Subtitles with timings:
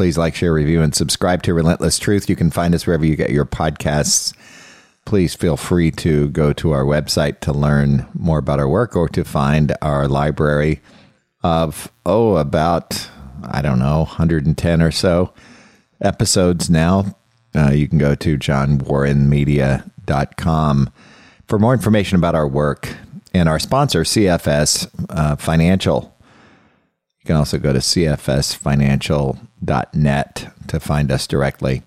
[0.00, 2.30] Please like, share, review, and subscribe to Relentless Truth.
[2.30, 4.34] You can find us wherever you get your podcasts.
[5.04, 9.10] Please feel free to go to our website to learn more about our work or
[9.10, 10.80] to find our library
[11.42, 13.10] of, oh, about,
[13.44, 15.34] I don't know, 110 or so
[16.00, 17.14] episodes now.
[17.54, 20.92] Uh, you can go to johnwarrenmedia.com
[21.46, 22.96] for more information about our work
[23.34, 26.16] and our sponsor, CFS uh, Financial.
[27.18, 27.80] You can also go to
[29.64, 31.82] cfsfinancial.net to find us directly.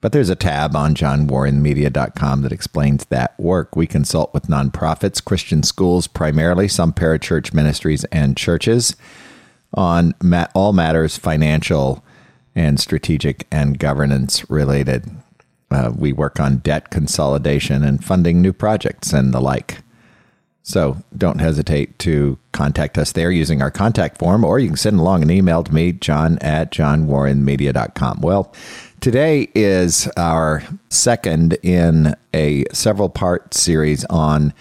[0.00, 3.74] But there's a tab on johnwarrenmedia.com that explains that work.
[3.74, 8.94] We consult with nonprofits, Christian schools primarily, some parachurch ministries, and churches
[9.74, 10.14] on
[10.54, 12.04] all matters financial
[12.54, 15.10] and strategic and governance related.
[15.70, 19.78] Uh, we work on debt consolidation and funding new projects and the like.
[20.66, 24.98] So don't hesitate to contact us there using our contact form, or you can send
[24.98, 28.20] along an email to me, john at johnwarrenmedia.com.
[28.20, 28.52] Well,
[29.00, 34.52] today is our second in a several part series on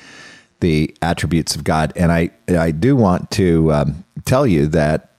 [0.59, 1.91] the attributes of God.
[1.95, 5.09] And I, I do want to um, tell you that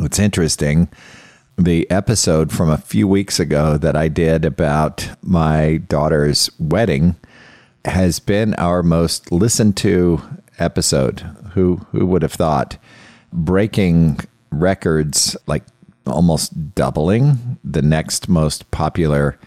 [0.00, 0.88] it's interesting.
[1.56, 7.16] The episode from a few weeks ago that I did about my daughter's wedding
[7.86, 10.20] has been our most listened to
[10.58, 11.20] episode.
[11.54, 12.76] Who who would have thought?
[13.32, 14.20] Breaking
[14.50, 15.64] records like
[16.06, 19.38] almost doubling the next most popular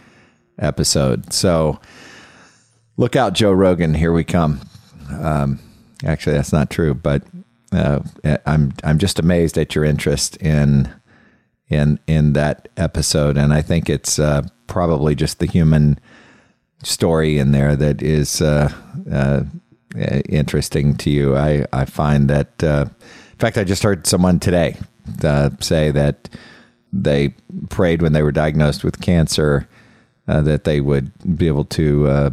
[0.58, 1.32] episode.
[1.34, 1.80] So
[2.98, 3.94] look out, Joe Rogan.
[3.94, 4.62] Here we come.
[5.10, 5.60] Um,
[6.04, 7.24] actually, that's not true, but
[7.72, 8.00] uh,
[8.46, 10.92] I'm I'm just amazed at your interest in
[11.70, 16.00] in in that episode, and I think it's uh, probably just the human
[16.84, 18.72] story in there that is uh,
[19.12, 19.44] uh,
[20.30, 21.36] interesting to you.
[21.36, 24.78] I, I find that, uh, in fact, I just heard someone today
[25.24, 26.30] uh, say that
[26.92, 27.30] they
[27.70, 29.68] prayed when they were diagnosed with cancer
[30.28, 32.30] uh, that they would be able to uh,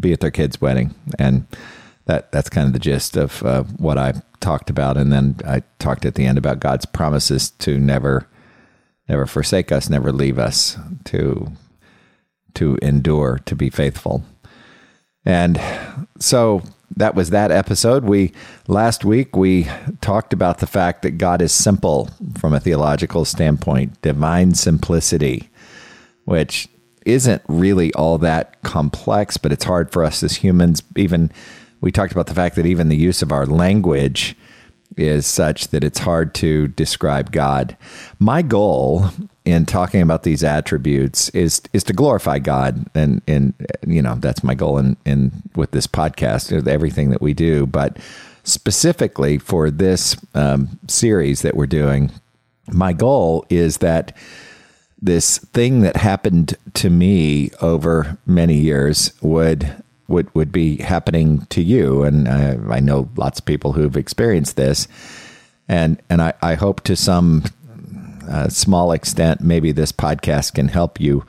[0.00, 0.94] be at their kid's wedding.
[1.18, 1.46] And
[2.06, 3.40] that that's kind of the gist of
[3.80, 4.96] what I talked about.
[4.96, 8.28] And then I talked at the end about God's promises to never,
[9.08, 11.50] never forsake us, never leave us, to
[12.56, 14.24] to endure, to be faithful.
[15.24, 15.60] And
[16.18, 16.62] so
[16.96, 18.04] that was that episode.
[18.04, 18.32] We
[18.68, 19.68] last week we
[20.00, 25.50] talked about the fact that God is simple from a theological standpoint, divine simplicity,
[26.24, 26.68] which
[27.04, 30.82] isn't really all that complex, but it's hard for us as humans.
[30.96, 31.30] Even
[31.80, 34.36] we talked about the fact that even the use of our language
[34.96, 37.76] is such that it's hard to describe God.
[38.18, 39.10] My goal
[39.46, 43.54] in talking about these attributes is is to glorify God, and and
[43.86, 47.64] you know that's my goal in in with this podcast, and everything that we do,
[47.64, 47.96] but
[48.42, 52.10] specifically for this um, series that we're doing,
[52.72, 54.16] my goal is that
[55.00, 61.62] this thing that happened to me over many years would would would be happening to
[61.62, 64.88] you, and I, I know lots of people who've experienced this,
[65.68, 67.44] and and I, I hope to some
[68.28, 71.24] a small extent, maybe this podcast can help you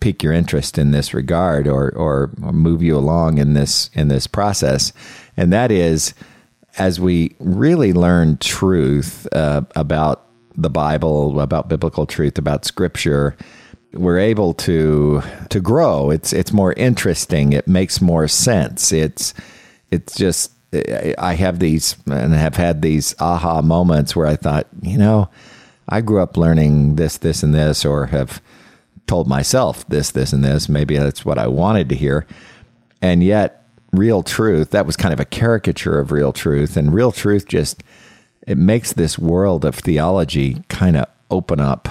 [0.00, 4.26] pique your interest in this regard or, or move you along in this in this
[4.26, 4.92] process.
[5.36, 6.14] And that is
[6.78, 13.36] as we really learn truth uh, about the Bible, about biblical truth, about Scripture,
[13.92, 16.10] we're able to to grow.
[16.10, 17.52] It's it's more interesting.
[17.52, 18.92] It makes more sense.
[18.92, 19.34] It's
[19.90, 24.98] it's just I have these and have had these aha moments where I thought, you
[24.98, 25.30] know,
[25.88, 28.42] I grew up learning this, this, and this, or have
[29.06, 30.68] told myself this, this, and this.
[30.68, 32.26] Maybe that's what I wanted to hear.
[33.00, 36.76] And yet, real truth, that was kind of a caricature of real truth.
[36.76, 37.82] And real truth just,
[38.46, 41.88] it makes this world of theology kind of open up.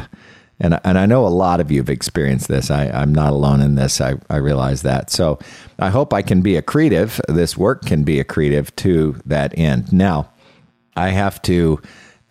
[0.60, 2.71] And, and I know a lot of you have experienced this.
[2.71, 4.01] I, I'm not alone in this.
[4.01, 5.12] I, I realize that.
[5.12, 5.38] So
[5.77, 7.19] I hope I can be accretive.
[7.27, 9.94] This work can be accretive to that end.
[9.94, 10.30] Now,
[10.95, 11.80] I have to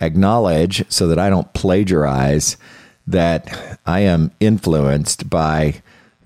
[0.01, 2.57] acknowledge so that I don't plagiarize
[3.07, 5.83] that I am influenced by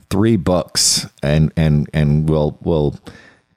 [0.08, 2.98] three books and and and will will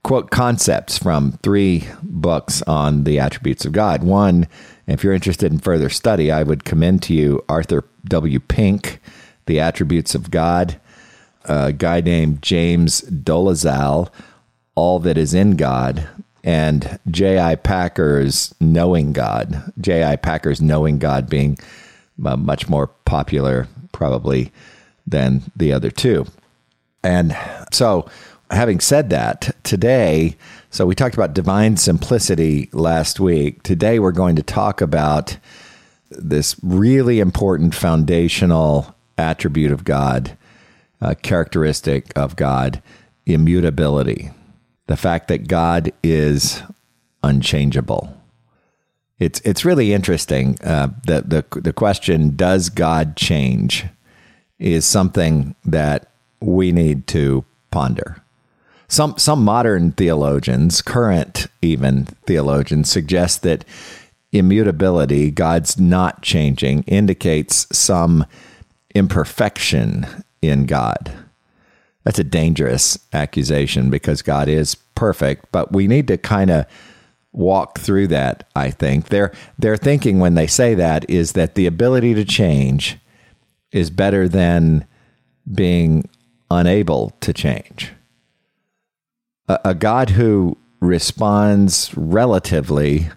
[0.04, 4.04] quote concepts from three books on the attributes of God.
[4.04, 4.48] One,
[4.86, 8.40] if you're interested in further study, I would commend to you Arthur W.
[8.40, 9.00] Pink,
[9.46, 10.80] The Attributes of God,
[11.46, 14.10] a guy named James Dolezal,
[14.76, 16.06] All That Is in God,
[16.44, 17.56] and J.I.
[17.56, 19.72] Packer's Knowing God.
[19.80, 20.18] J.I.
[20.18, 21.58] Packer's Knowing God being
[22.24, 24.52] uh, much more popular, probably,
[25.08, 26.26] than the other two.
[27.04, 27.38] And
[27.72, 28.10] so,
[28.52, 30.36] having said that, today,
[30.70, 33.64] so we talked about divine simplicity last week.
[33.64, 35.38] Today, we're going to talk about
[36.10, 40.38] this really important foundational attribute of God,
[41.02, 42.82] uh, characteristic of God,
[43.26, 44.32] immutability.
[44.88, 46.62] The fact that God is
[47.24, 48.16] unchangeable.
[49.20, 50.58] It's it's really interesting.
[50.64, 53.86] Uh, the the the question, does God change,
[54.60, 58.18] is something that we need to ponder.
[58.88, 63.64] Some some modern theologians, current even theologians, suggest that
[64.32, 68.26] immutability, God's not changing, indicates some
[68.94, 70.06] imperfection
[70.42, 71.14] in God.
[72.04, 76.66] That's a dangerous accusation because God is perfect, but we need to kind of
[77.32, 79.10] walk through that, I think.
[79.10, 82.98] Their their thinking when they say that is that the ability to change
[83.72, 84.86] is better than
[85.52, 86.08] being
[86.52, 87.92] unable to change.
[89.48, 93.10] A, a God who responds relatively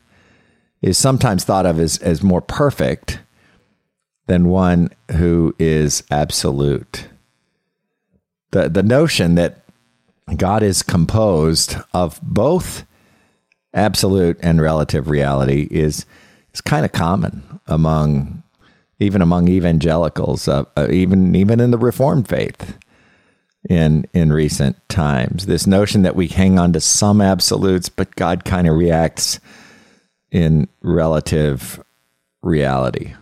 [0.81, 3.21] is sometimes thought of as, as more perfect
[4.27, 7.09] than one who is absolute.
[8.57, 9.59] The, the notion that
[10.35, 12.87] God is composed of both
[13.75, 16.07] absolute and relative reality is,
[16.55, 18.43] is kind of common among
[18.99, 22.79] even among evangelicals, uh, uh, even even in the Reformed faith
[23.69, 25.45] in in recent times.
[25.45, 29.39] This notion that we hang on to some absolutes, but God kind of reacts
[30.31, 31.79] in relative
[32.41, 33.13] reality.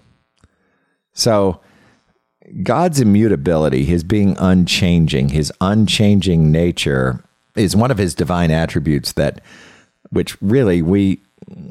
[1.13, 1.59] So,
[2.62, 7.25] God's immutability, his being unchanging, his unchanging nature
[7.56, 9.41] is one of his divine attributes that
[10.11, 11.21] which really we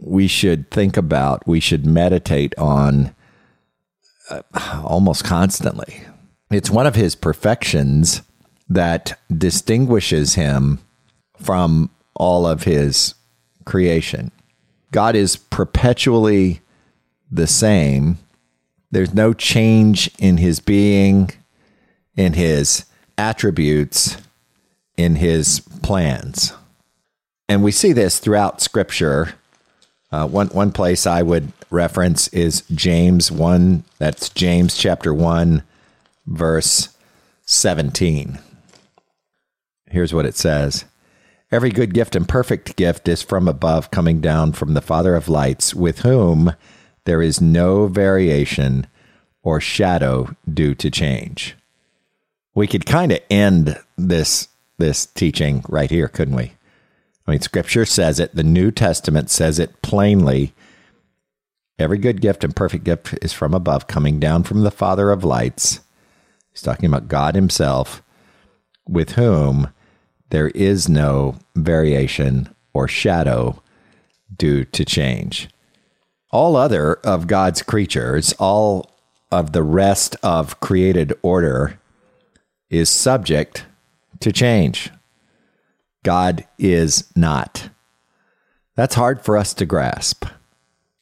[0.01, 3.15] we should think about, we should meditate on
[4.29, 4.41] uh,
[4.83, 6.01] almost constantly.
[6.51, 8.21] It's one of his perfections
[8.69, 10.79] that distinguishes him
[11.37, 13.15] from all of his
[13.65, 14.31] creation.
[14.91, 16.61] God is perpetually
[17.31, 18.19] the same.
[18.93, 21.31] There's no change in his being,
[22.15, 22.85] in his
[23.17, 24.17] attributes,
[24.95, 26.53] in his plans.
[27.49, 29.33] And we see this throughout Scripture.
[30.11, 33.83] Uh, one, one place I would reference is James 1.
[33.97, 35.63] That's James chapter 1,
[36.27, 36.95] verse
[37.47, 38.37] 17.
[39.89, 40.85] Here's what it says
[41.51, 45.27] Every good gift and perfect gift is from above, coming down from the Father of
[45.27, 46.53] lights, with whom
[47.05, 48.87] there is no variation
[49.41, 51.55] or shadow due to change.
[52.55, 54.47] We could kind of end this
[54.79, 56.53] this teaching right here, couldn't we?
[57.25, 58.35] I mean, Scripture says it.
[58.35, 60.53] The New Testament says it plainly.
[61.79, 65.23] Every good gift and perfect gift is from above, coming down from the Father of
[65.23, 65.79] lights.
[66.51, 68.03] He's talking about God Himself,
[68.87, 69.69] with whom
[70.29, 73.61] there is no variation or shadow
[74.35, 75.49] due to change.
[76.33, 78.89] All other of God's creatures, all
[79.31, 81.79] of the rest of created order,
[82.71, 83.67] is subject
[84.19, 84.89] to change.
[86.01, 87.69] God is not.
[88.75, 90.25] That's hard for us to grasp.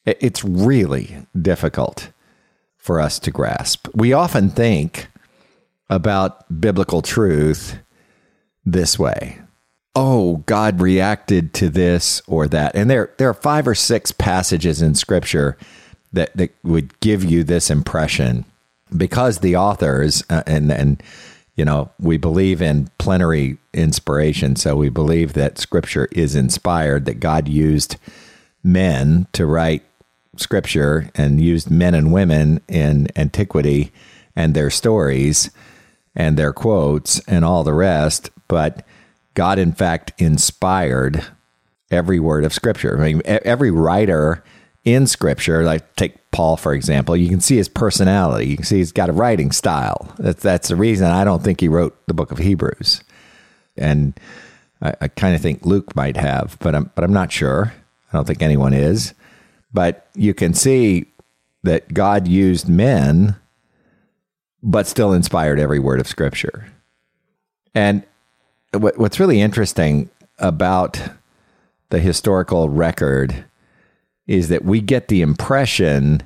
[0.06, 2.12] It's really difficult
[2.78, 3.88] for us to grasp.
[3.96, 5.08] We often think
[5.90, 7.78] about biblical truth
[8.66, 9.40] this way.
[9.94, 12.76] Oh, God reacted to this or that.
[12.76, 15.58] And there, there are five or six passages in Scripture
[16.14, 18.46] that, that would give you this impression
[18.96, 21.04] because the authors, uh, and, and,
[21.56, 24.56] you know, we believe in plenary inspiration.
[24.56, 27.98] So we believe that Scripture is inspired, that God used
[28.64, 29.84] men to write
[30.38, 33.92] Scripture and used men and women in antiquity
[34.36, 35.52] and their stories
[36.16, 38.86] and their quotes and all the rest but
[39.34, 41.26] God, in fact, inspired
[41.90, 43.02] every word of Scripture.
[43.02, 44.44] I mean, every writer
[44.84, 48.48] in Scripture, like take Paul, for example, you can see his personality.
[48.48, 50.14] You can see he's got a writing style.
[50.18, 53.04] That's, that's the reason I don't think he wrote the book of Hebrews.
[53.78, 54.20] And
[54.82, 57.74] I, I kind of think Luke might have, but I'm, but I'm not sure.
[58.12, 59.14] I don't think anyone is.
[59.74, 61.06] But you can see
[61.64, 63.36] that God used men,
[64.64, 66.72] but still inspired every word of Scripture.
[67.74, 68.04] And
[68.74, 70.10] what, what's really interesting
[70.40, 71.02] about
[71.90, 73.46] the historical record
[74.28, 76.24] is that we get the impression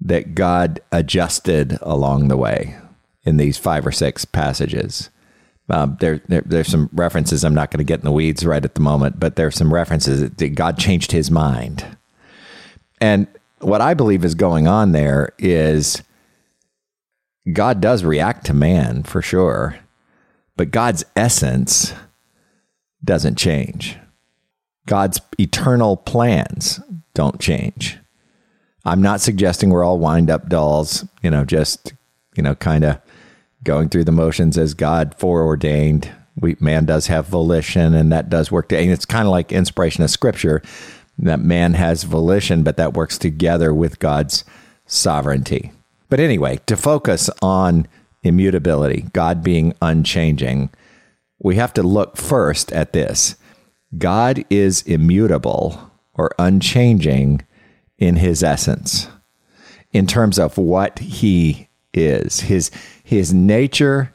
[0.00, 2.76] that God adjusted along the way.
[3.24, 5.10] in these five or six passages.
[5.70, 7.42] Um, there, there, there's some references.
[7.42, 9.72] I'm not going to get in the weeds right at the moment, but there's some
[9.72, 11.96] references that God changed his mind.
[13.00, 13.26] And
[13.60, 16.02] what I believe is going on there is
[17.50, 19.78] God does react to man for sure,
[20.56, 21.92] but God's essence
[23.02, 23.96] doesn't change.
[24.86, 26.80] God's eternal plans
[27.14, 27.98] don't change.
[28.84, 31.94] I'm not suggesting we're all wind up dolls, you know, just,
[32.36, 33.00] you know, kind of
[33.62, 36.10] going through the motions as God foreordained.
[36.36, 38.68] We, man does have volition and that does work.
[38.68, 40.62] To, and it's kind of like inspiration of scripture
[41.18, 44.44] that man has volition, but that works together with God's
[44.84, 45.72] sovereignty.
[46.10, 47.86] But anyway, to focus on
[48.24, 50.70] immutability, God being unchanging,
[51.38, 53.36] we have to look first at this.
[53.96, 57.42] God is immutable or unchanging
[57.98, 59.08] in his essence,
[59.92, 62.40] in terms of what he is.
[62.40, 62.70] His,
[63.04, 64.12] his nature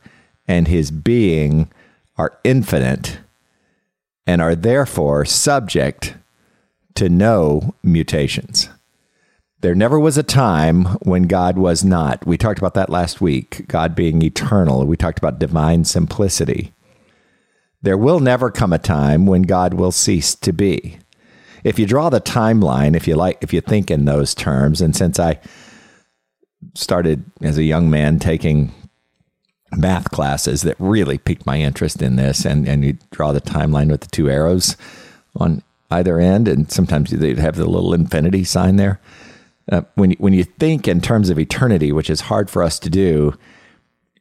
[0.47, 1.71] and his being
[2.17, 3.19] are infinite
[4.27, 6.15] and are therefore subject
[6.95, 8.69] to no mutations.
[9.61, 12.25] There never was a time when God was not.
[12.25, 14.85] We talked about that last week, God being eternal.
[14.85, 16.71] We talked about divine simplicity.
[17.81, 20.99] There will never come a time when God will cease to be.
[21.65, 24.95] If you draw the timeline, if you like, if you think in those terms, and
[24.95, 25.39] since I
[26.73, 28.73] started as a young man taking
[29.73, 33.91] math classes that really piqued my interest in this, and, and you draw the timeline
[33.91, 34.77] with the two arrows
[35.35, 39.01] on either end, and sometimes they'd have the little infinity sign there.
[39.71, 42.89] Uh, when when you think in terms of eternity, which is hard for us to
[42.89, 43.33] do,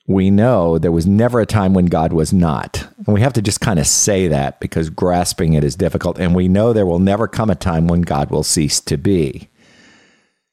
[0.06, 3.42] we know there was never a time when God was not, and we have to
[3.42, 6.18] just kind of say that because grasping it is difficult.
[6.18, 9.48] And we know there will never come a time when God will cease to be.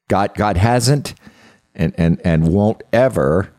[0.08, 1.14] God God hasn't,
[1.74, 3.52] and and and won't ever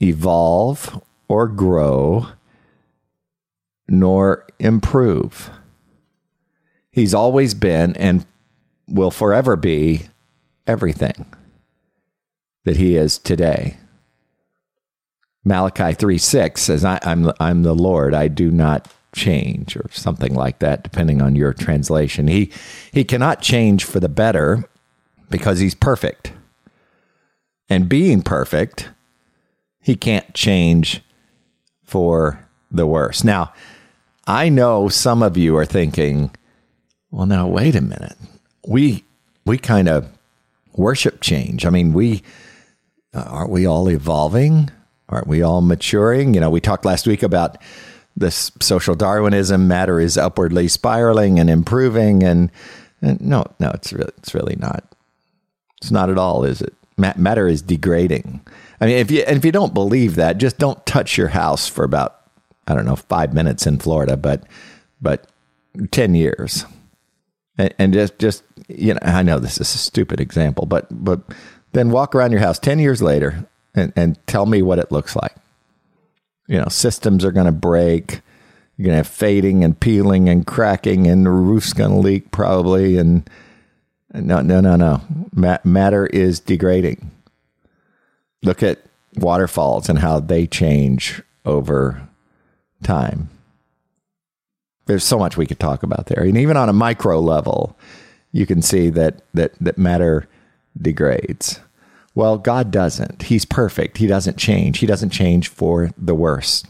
[0.00, 2.28] evolve or grow
[3.88, 5.50] nor improve.
[6.90, 8.26] He's always been and
[8.88, 10.08] will forever be
[10.66, 11.26] everything
[12.64, 13.76] that he is today.
[15.44, 19.86] Malachi 3 6 says, I, am I'm, I'm the Lord, I do not change, or
[19.92, 22.28] something like that, depending on your translation.
[22.28, 22.50] He,
[22.92, 24.68] he cannot change for the better
[25.30, 26.32] because he's perfect.
[27.68, 28.90] And being perfect,
[29.80, 31.02] he can't change
[31.84, 33.22] for the worse.
[33.22, 33.52] Now,
[34.26, 36.34] I know some of you are thinking,
[37.10, 38.16] well, now wait a minute.
[38.66, 39.04] We
[39.44, 40.08] we kind of
[40.76, 41.64] worship change.
[41.66, 42.22] I mean, we
[43.14, 44.70] uh, aren't we all evolving?
[45.08, 46.34] Aren't we all maturing?
[46.34, 47.56] You know, we talked last week about
[48.16, 49.68] this social Darwinism.
[49.68, 52.50] Matter is upwardly spiraling and improving, and,
[53.00, 54.84] and no, no, it's really, it's really not.
[55.80, 56.74] It's not at all, is it?
[56.98, 58.40] Matter is degrading.
[58.80, 61.84] I mean, if you if you don't believe that, just don't touch your house for
[61.84, 62.20] about
[62.66, 64.44] I don't know five minutes in Florida, but
[65.00, 65.26] but
[65.90, 66.64] ten years
[67.58, 71.20] and, just just you know I know this is a stupid example, but but
[71.72, 75.16] then walk around your house ten years later and, and tell me what it looks
[75.16, 75.34] like.
[76.48, 78.20] You know, systems are going to break.
[78.76, 82.30] You're going to have fading and peeling and cracking, and the roof's going to leak
[82.30, 82.98] probably.
[82.98, 83.28] And,
[84.12, 85.58] and no, no, no, no.
[85.64, 87.10] matter is degrading.
[88.42, 88.80] Look at
[89.16, 92.06] waterfalls and how they change over
[92.82, 93.30] time
[94.86, 96.22] there's so much we could talk about there.
[96.22, 97.76] And even on a micro level,
[98.32, 100.28] you can see that that that matter
[100.80, 101.60] degrades.
[102.14, 103.24] Well, God doesn't.
[103.24, 103.98] He's perfect.
[103.98, 104.78] He doesn't change.
[104.78, 106.64] He doesn't change for the worse.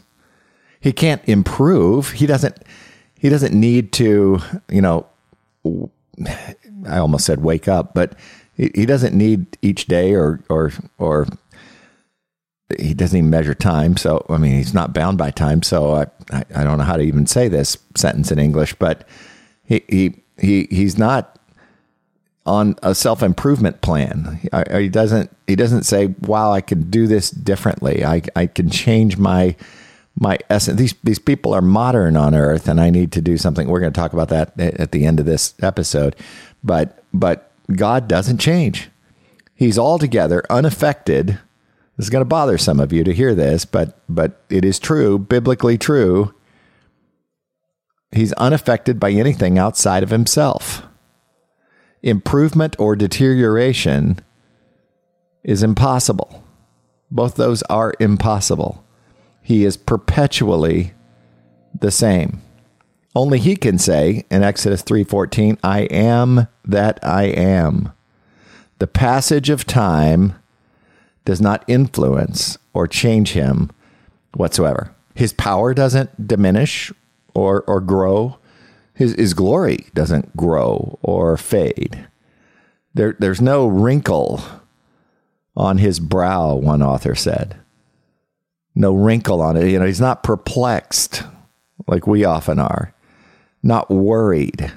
[0.79, 2.11] He can't improve.
[2.11, 2.57] He doesn't
[3.19, 5.07] he doesn't need to, you know,
[6.85, 8.15] I almost said wake up, but
[8.55, 11.27] he doesn't need each day or or or
[12.79, 13.97] he doesn't even measure time.
[13.97, 15.63] So, I mean, he's not bound by time.
[15.63, 19.07] So, I, I, I don't know how to even say this sentence in English, but
[19.63, 21.37] he, he, he he's not
[22.47, 24.39] on a self improvement plan.
[24.71, 28.03] He doesn't he doesn't say, "Wow, I can do this differently.
[28.05, 29.55] I I can change my
[30.15, 33.67] my essence." These these people are modern on Earth, and I need to do something.
[33.67, 36.15] We're going to talk about that at the end of this episode,
[36.63, 38.89] but but God doesn't change.
[39.53, 41.39] He's altogether unaffected
[41.97, 44.79] this is going to bother some of you to hear this, but but it is
[44.79, 46.33] true, biblically true.
[48.11, 50.83] He's unaffected by anything outside of himself.
[52.03, 54.19] Improvement or deterioration
[55.43, 56.43] is impossible.
[57.09, 58.83] Both those are impossible.
[59.41, 60.93] He is perpetually
[61.77, 62.41] the same.
[63.15, 67.91] Only he can say in Exodus 3:14, "I am that I am."
[68.77, 70.35] The passage of time
[71.27, 73.69] does not influence or change him
[74.33, 74.95] whatsoever.
[75.13, 76.89] His power doesn't diminish
[77.33, 78.37] or, or grow.
[78.93, 82.07] His, his glory doesn't grow or fade.
[82.93, 84.41] There, there's no wrinkle
[85.53, 87.57] on his brow, one author said.
[88.73, 89.67] No wrinkle on it.
[89.67, 91.23] You know, he's not perplexed
[91.87, 92.93] like we often are,
[93.61, 94.71] not worried.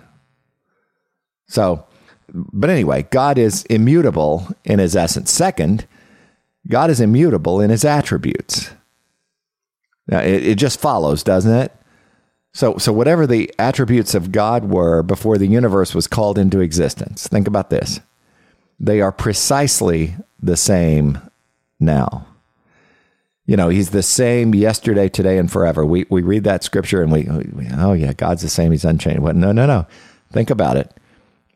[1.47, 1.87] So,
[2.35, 5.31] but anyway, God is immutable in his essence.
[5.31, 5.87] Second,
[6.69, 8.71] God is immutable in his attributes.
[10.07, 11.73] Now, it, it just follows, doesn't it?
[12.53, 17.29] So, so whatever the attributes of God were before the universe was called into existence,
[17.29, 18.01] think about this.
[18.81, 21.21] They are precisely the same
[21.79, 22.27] now.
[23.47, 25.85] You know, he's the same yesterday, today, and forever.
[25.85, 28.71] We, we read that scripture and we, we oh, yeah, God's the same.
[28.71, 29.21] He's unchanged.
[29.21, 29.37] What?
[29.37, 29.87] No, no, no.
[30.33, 30.93] Think about it.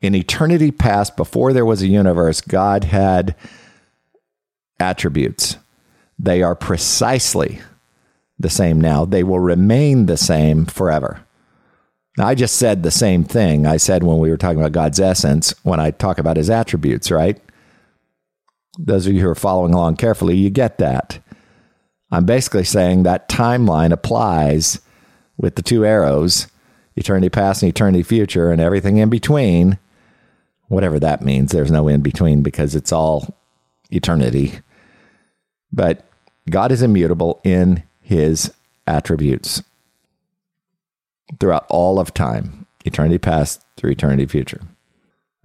[0.03, 3.35] In eternity past, before there was a universe, God had
[4.85, 5.57] attributes.
[6.19, 7.61] They are precisely
[8.39, 9.05] the same now.
[9.05, 11.21] They will remain the same forever.
[12.17, 15.01] Now, I just said the same thing I said when we were talking about God's
[15.01, 17.41] essence when I talk about his attributes, right?
[18.79, 21.19] Those of you who are following along carefully, you get that.
[22.13, 24.81] I'm basically saying that timeline applies
[25.37, 26.47] with the two arrows
[26.97, 29.79] eternity past and eternity future and everything in between,
[30.69, 31.51] whatever that means.
[31.51, 33.37] There's no in between because it's all
[33.91, 34.61] eternity.
[35.75, 36.05] But
[36.49, 38.53] God is immutable in his
[38.87, 39.63] attributes
[41.41, 44.61] throughout all of time, eternity past through eternity future.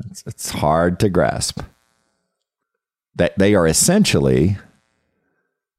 [0.09, 1.61] It's, it's hard to grasp.
[3.15, 4.57] That they are essentially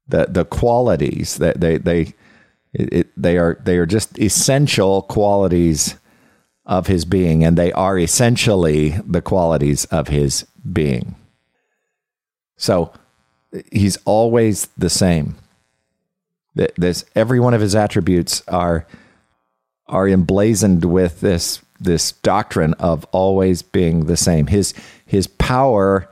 [0.07, 2.13] the the qualities that they they
[2.73, 5.95] it, they are they are just essential qualities
[6.65, 11.15] of his being, and they are essentially the qualities of his being.
[12.57, 12.93] So
[13.71, 15.35] he's always the same.
[16.53, 18.85] This every one of his attributes are
[19.87, 24.47] are emblazoned with this this doctrine of always being the same.
[24.47, 24.73] His
[25.05, 26.09] his power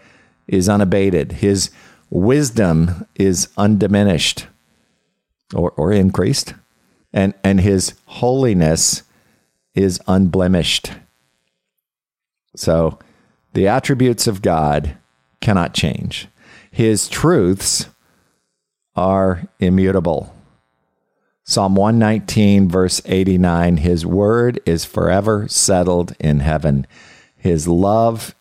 [0.47, 1.34] is unabated.
[1.34, 1.71] His
[2.10, 4.47] wisdom is undiminished
[5.54, 6.54] or, or increased.
[7.13, 9.04] And and his holiness
[9.75, 10.91] is unblemished.
[12.56, 12.97] So
[13.54, 14.97] the attributes of God
[15.41, 16.28] cannot change.
[16.71, 17.88] His truths
[18.95, 20.36] are immutable.
[21.43, 26.86] Psalm 119, verse 89 His word is forever settled in heaven.
[27.36, 28.36] His love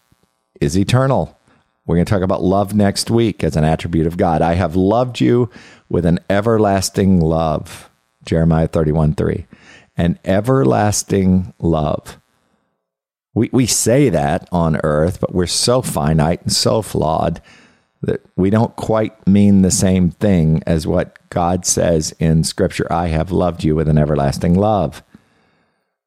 [0.61, 1.39] is eternal.
[1.87, 4.43] We're going to talk about love next week as an attribute of God.
[4.43, 5.49] I have loved you
[5.89, 7.89] with an everlasting love.
[8.27, 9.47] Jeremiah 31, 3.
[9.97, 12.19] An everlasting love.
[13.33, 17.41] We, we say that on earth, but we're so finite and so flawed
[18.03, 23.09] that we don't quite mean the same thing as what God says in Scripture I
[23.09, 25.03] have loved you with an everlasting love.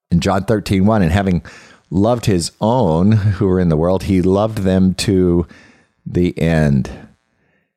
[0.10, 1.44] In John 13, 1, and having
[1.90, 5.48] loved his own who were in the world, he loved them to
[6.06, 6.90] the end.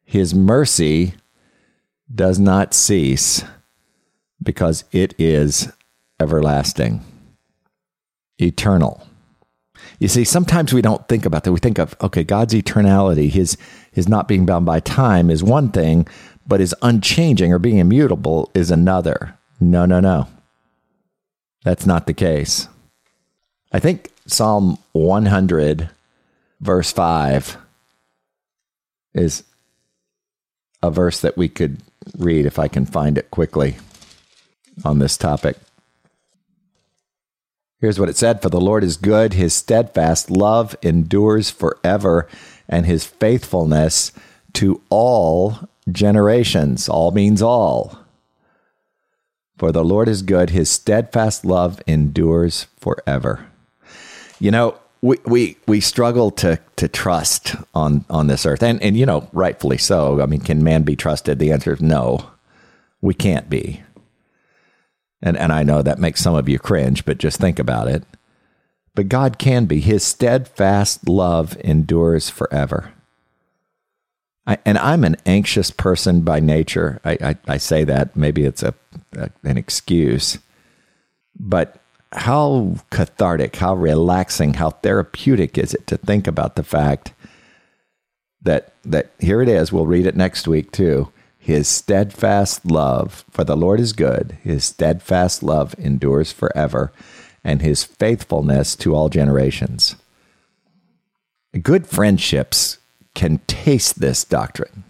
[0.04, 1.14] His mercy
[2.12, 3.44] does not cease
[4.42, 5.72] because it is
[6.20, 7.04] everlasting,
[8.38, 9.06] eternal.
[10.04, 11.52] You see, sometimes we don't think about that.
[11.52, 13.56] We think of, okay, God's eternality, his,
[13.90, 16.06] his not being bound by time is one thing,
[16.46, 19.38] but his unchanging or being immutable is another.
[19.60, 20.28] No, no, no.
[21.62, 22.68] That's not the case.
[23.72, 25.88] I think Psalm 100,
[26.60, 27.56] verse 5,
[29.14, 29.42] is
[30.82, 31.80] a verse that we could
[32.18, 33.76] read if I can find it quickly
[34.84, 35.56] on this topic.
[37.84, 42.26] Here's what it said For the Lord is good, his steadfast love endures forever,
[42.66, 44.10] and his faithfulness
[44.54, 46.88] to all generations.
[46.88, 47.98] All means all.
[49.58, 53.48] For the Lord is good, his steadfast love endures forever.
[54.40, 58.96] You know, we, we, we struggle to, to trust on, on this earth, and, and,
[58.96, 60.22] you know, rightfully so.
[60.22, 61.38] I mean, can man be trusted?
[61.38, 62.30] The answer is no,
[63.02, 63.82] we can't be.
[65.24, 68.04] And, and I know that makes some of you cringe, but just think about it.
[68.94, 69.80] But God can be.
[69.80, 72.92] His steadfast love endures forever.
[74.46, 77.00] I, and I'm an anxious person by nature.
[77.04, 78.14] I, I, I say that.
[78.14, 78.74] Maybe it's a,
[79.16, 80.38] a, an excuse.
[81.34, 81.80] But
[82.12, 87.14] how cathartic, how relaxing, how therapeutic is it to think about the fact
[88.42, 89.72] that that here it is.
[89.72, 91.10] We'll read it next week too.
[91.44, 96.90] His steadfast love, for the Lord is good, his steadfast love endures forever,
[97.44, 99.96] and his faithfulness to all generations.
[101.62, 102.78] Good friendships
[103.14, 104.84] can taste this doctrine.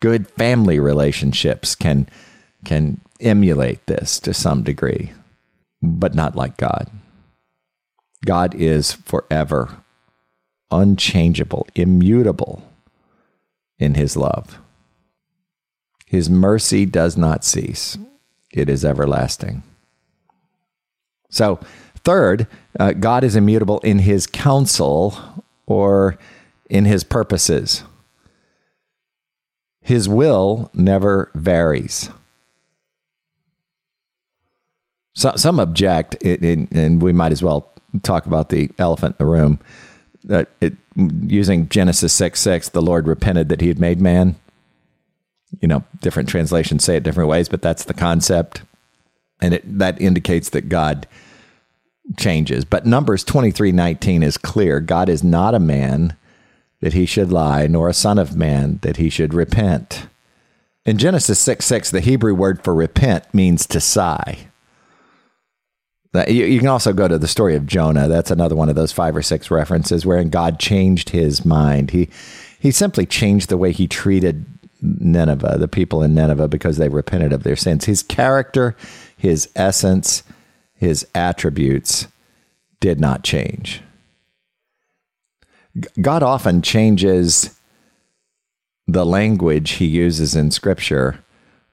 [0.00, 2.10] Good family relationships can
[2.66, 5.12] can emulate this to some degree,
[5.80, 6.90] but not like God.
[8.26, 9.78] God is forever
[10.70, 12.70] unchangeable, immutable
[13.78, 14.60] in his love.
[16.06, 17.98] His mercy does not cease,
[18.52, 19.62] it is everlasting.
[21.28, 21.58] So,
[22.04, 22.46] third,
[22.78, 26.16] uh, God is immutable in his counsel or
[26.70, 27.82] in his purposes.
[29.82, 32.08] His will never varies.
[35.14, 39.58] So, some object, and we might as well talk about the elephant in the room.
[40.24, 44.36] That it, using Genesis 6 6, the Lord repented that he had made man.
[45.60, 48.62] You know, different translations say it different ways, but that's the concept.
[49.40, 51.06] And it, that indicates that God
[52.16, 52.64] changes.
[52.64, 56.16] But Numbers 23 19 is clear God is not a man
[56.80, 60.06] that he should lie, nor a son of man that he should repent.
[60.84, 64.48] In Genesis 6 6, the Hebrew word for repent means to sigh.
[66.28, 68.08] You, can also go to the story of Jonah.
[68.08, 71.90] That's another one of those five or six references wherein God changed his mind.
[71.90, 72.08] He
[72.58, 74.46] he simply changed the way he treated
[74.80, 77.84] Nineveh, the people in Nineveh, because they repented of their sins.
[77.84, 78.76] His character,
[79.16, 80.22] his essence,
[80.74, 82.06] his attributes
[82.80, 83.82] did not change.
[86.00, 87.58] God often changes
[88.86, 91.24] the language he uses in Scripture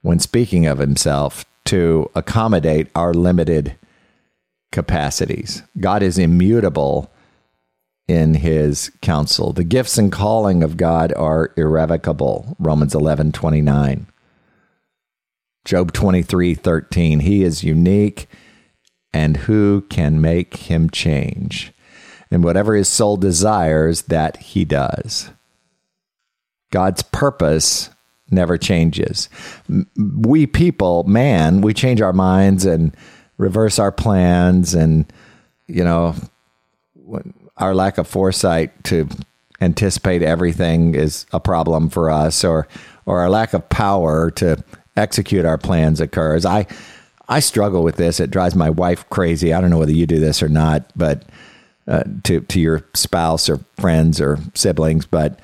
[0.02, 3.76] when speaking of himself to accommodate our limited
[4.72, 5.62] capacities.
[5.78, 7.10] God is immutable
[8.06, 9.52] in his counsel.
[9.52, 12.56] The gifts and calling of God are irrevocable.
[12.58, 14.06] Romans 11 29.
[15.64, 17.20] Job 23 13.
[17.20, 18.28] He is unique,
[19.12, 21.72] and who can make him change?
[22.30, 25.30] And whatever his soul desires, that he does.
[26.70, 27.90] God's purpose
[28.30, 29.28] never changes.
[29.96, 32.94] We people, man, we change our minds and
[33.38, 35.12] reverse our plans and
[35.66, 36.14] you know
[37.56, 39.08] our lack of foresight to
[39.60, 42.66] anticipate everything is a problem for us or
[43.06, 44.62] or our lack of power to
[44.96, 46.44] execute our plans occurs.
[46.44, 46.66] I
[47.28, 48.20] i struggle with this.
[48.20, 49.52] It drives my wife crazy.
[49.52, 51.24] I don't know whether you do this or not but
[51.86, 55.38] uh, to to your spouse or friends or siblings but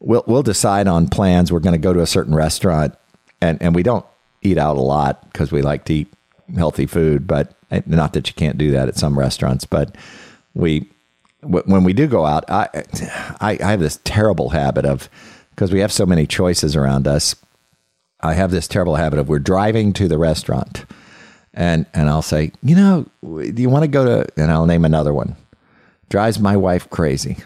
[0.00, 1.50] we'll we'll decide on plans.
[1.50, 2.94] We're going to go to a certain restaurant
[3.40, 4.06] and and we don't
[4.42, 6.12] eat out a lot because we like to eat
[6.56, 7.54] healthy food, but
[7.86, 9.64] not that you can't do that at some restaurants.
[9.64, 9.96] But
[10.54, 10.88] we,
[11.42, 12.68] when we do go out, I,
[13.40, 15.08] I, I have this terrible habit of
[15.50, 17.34] because we have so many choices around us.
[18.20, 20.84] I have this terrible habit of we're driving to the restaurant,
[21.54, 24.26] and and I'll say, you know, do you want to go to?
[24.36, 25.36] And I'll name another one.
[26.08, 27.36] Drives my wife crazy.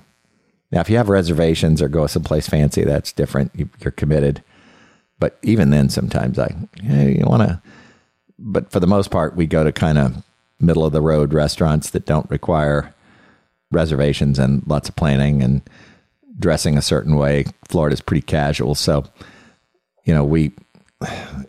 [0.71, 3.51] Now, if you have reservations or go someplace fancy, that's different.
[3.55, 4.43] You, are committed.
[5.19, 7.63] But even then, sometimes I, hey, you want to
[8.43, 10.23] but for the most part, we go to kind of
[10.61, 12.93] middle of the road restaurants that don't require
[13.73, 15.63] reservations and lots of planning and
[16.39, 17.47] dressing a certain way.
[17.69, 19.05] Florida's pretty casual, so
[20.05, 20.53] you know we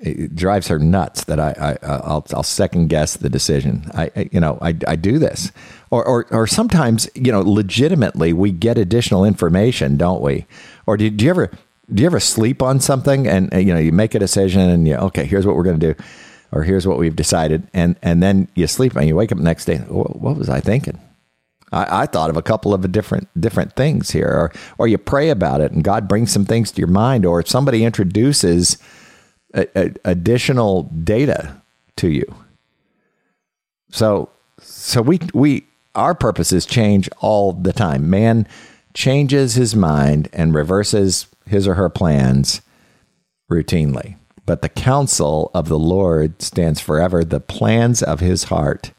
[0.02, 3.90] it drives her nuts that I, I will I'll second guess the decision.
[3.94, 5.52] I, I, you know I, I do this,
[5.92, 10.46] or, or or sometimes you know legitimately we get additional information, don't we?
[10.86, 11.52] Or do, do you ever
[11.94, 14.96] do you ever sleep on something and you know you make a decision and you
[14.96, 16.04] okay here's what we're going to do
[16.54, 19.44] or here's what we've decided, and and then you sleep and you wake up the
[19.44, 19.78] next day.
[19.78, 21.00] What was I thinking?
[21.74, 25.30] I, I thought of a couple of different different things here, or or you pray
[25.30, 28.78] about it, and God brings some things to your mind, or if somebody introduces
[29.54, 31.62] a, a, additional data
[31.98, 32.26] to you.
[33.90, 38.10] So so we we our purposes change all the time.
[38.10, 38.48] Man
[38.94, 42.62] changes his mind and reverses his or her plans
[43.52, 44.16] routinely.
[44.46, 48.92] But the counsel of the Lord stands forever, the plans of his heart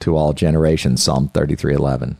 [0.00, 1.02] to all generations.
[1.02, 2.16] Psalm 33:11.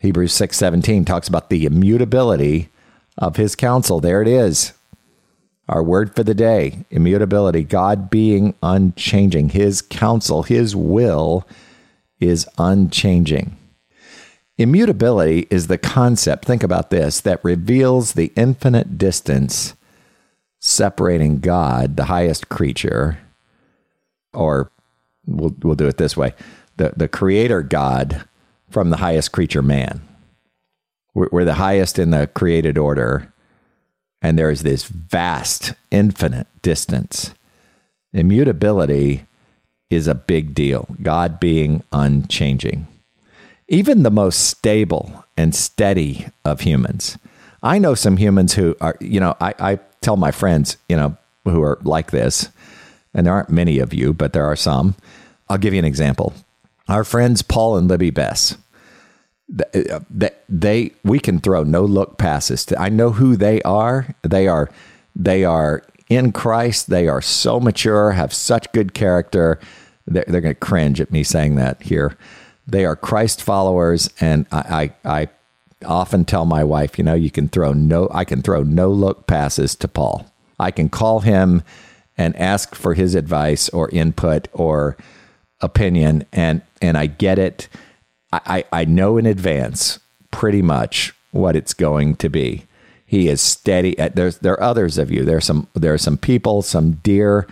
[0.00, 2.68] Hebrews 6:17 talks about the immutability
[3.16, 4.00] of his counsel.
[4.00, 4.72] There it is.
[5.68, 9.50] Our word for the day immutability, God being unchanging.
[9.50, 11.46] His counsel, his will
[12.20, 13.56] is unchanging.
[14.56, 19.74] Immutability is the concept, think about this, that reveals the infinite distance
[20.58, 23.18] separating God, the highest creature,
[24.32, 24.72] or
[25.26, 26.34] we'll, we'll do it this way
[26.78, 28.24] the, the creator God
[28.70, 30.00] from the highest creature man.
[31.14, 33.32] We're, we're the highest in the created order,
[34.22, 37.34] and there is this vast, infinite distance.
[38.12, 39.26] Immutability
[39.90, 42.86] is a big deal, God being unchanging.
[43.68, 47.18] Even the most stable and steady of humans.
[47.62, 51.16] I know some humans who are, you know, I, I tell my friends, you know,
[51.44, 52.48] who are like this,
[53.14, 54.94] and there aren't many of you, but there are some.
[55.48, 56.34] I'll give you an example.
[56.88, 58.56] Our friends Paul and Libby Bess,
[59.48, 60.00] they, uh,
[60.48, 62.64] they we can throw no look passes.
[62.66, 64.14] To, I know who they are.
[64.22, 64.70] They are
[65.14, 66.88] they are in Christ.
[66.88, 69.58] They are so mature, have such good character.
[70.06, 72.16] They're, they're going to cringe at me saying that here.
[72.66, 75.28] They are Christ followers, and I, I, I
[75.86, 79.26] often tell my wife, you know, you can throw no, I can throw no look
[79.26, 80.30] passes to Paul.
[80.58, 81.62] I can call him
[82.16, 84.96] and ask for his advice or input or
[85.60, 87.68] opinion, and and I get it.
[88.30, 92.66] I, I know in advance pretty much what it's going to be.
[93.06, 93.98] He is steady.
[93.98, 95.24] Uh, there's there are others of you.
[95.24, 97.46] There are some there are some people, some dear,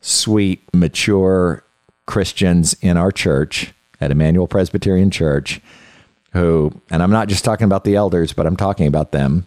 [0.00, 1.62] sweet, mature
[2.06, 5.60] Christians in our church at Emmanuel Presbyterian Church
[6.36, 9.46] who and I'm not just talking about the elders, but I'm talking about them.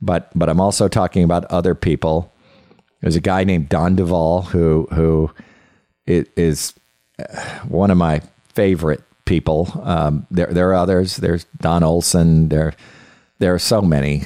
[0.00, 2.32] But but I'm also talking about other people.
[3.00, 5.30] There's a guy named Don Duvall who who
[6.06, 6.80] is uh,
[7.68, 8.22] one of my
[8.54, 9.70] favorite people.
[9.82, 11.16] Um, there there are others.
[11.16, 12.48] There's Don Olson.
[12.48, 12.74] There
[13.38, 14.24] there are so many.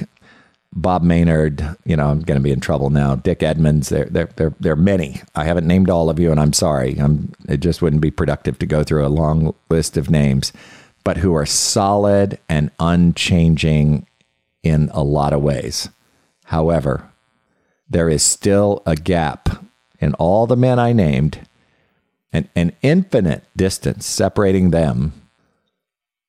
[0.74, 3.14] Bob Maynard, you know, I'm going to be in trouble now.
[3.14, 5.20] Dick Edmonds, there, there, there, there are many.
[5.34, 6.96] I haven't named all of you, and I'm sorry.
[6.98, 10.50] I'm, it just wouldn't be productive to go through a long list of names,
[11.04, 14.06] but who are solid and unchanging
[14.62, 15.90] in a lot of ways.
[16.44, 17.10] However,
[17.90, 19.50] there is still a gap
[20.00, 21.46] in all the men I named,
[22.32, 25.12] an, an infinite distance separating them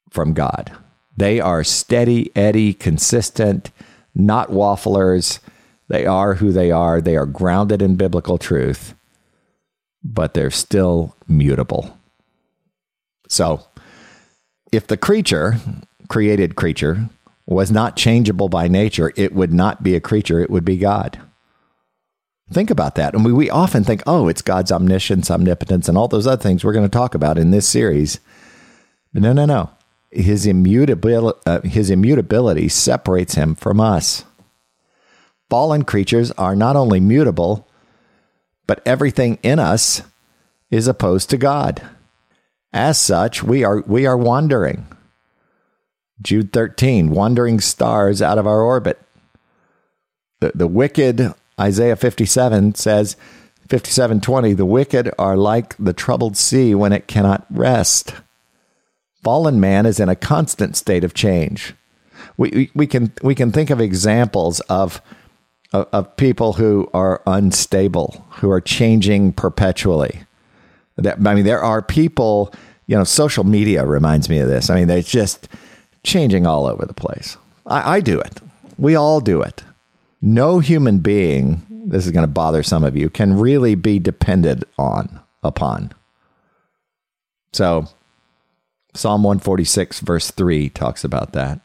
[0.10, 0.72] from God.
[1.16, 3.72] They are steady, eddy, consistent
[4.16, 5.40] not wafflers.
[5.88, 7.02] They are who they are.
[7.02, 8.94] They are grounded in biblical truth,
[10.04, 11.98] but they're still mutable.
[13.28, 13.66] So,
[14.72, 15.56] if the creature,
[16.08, 17.10] created creature,
[17.46, 21.20] was not changeable by nature, it would not be a creature, it would be God.
[22.54, 23.14] Think about that.
[23.14, 26.64] And we, we often think, oh, it's God's omniscience, omnipotence, and all those other things
[26.64, 28.20] we're going to talk about in this series.
[29.12, 29.72] But no, no, no
[30.14, 34.24] his uh, his immutability separates him from us.
[35.50, 37.68] Fallen creatures are not only mutable,
[38.68, 40.02] but everything in us
[40.72, 41.82] is opposed to God.
[42.72, 44.88] As such, we are we are wandering.
[46.22, 49.00] Jude 13, wandering stars out of our orbit.
[50.40, 53.16] The, the wicked, Isaiah 57 says,
[53.70, 58.14] 57:20, the wicked are like the troubled sea when it cannot rest.
[59.24, 61.74] Fallen man is in a constant state of change.
[62.36, 65.02] We, we, can, we can think of examples of,
[65.72, 70.24] of, of people who are unstable, who are changing perpetually.
[70.98, 72.54] That, I mean, there are people,
[72.88, 74.70] you know, social media reminds me of this.
[74.70, 75.48] I mean, they're just
[76.04, 77.38] changing all over the place.
[77.66, 78.42] I, I do it.
[78.78, 79.64] We all do it.
[80.26, 84.64] No human being, this is going to bother some of you, can really be depended
[84.78, 85.92] on upon.
[87.52, 87.88] So
[88.94, 91.60] Psalm 146, verse 3 talks about that.